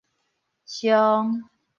[0.71, 1.43] 誦